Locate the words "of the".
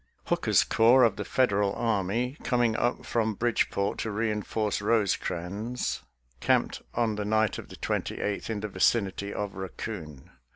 1.03-1.23, 7.59-7.75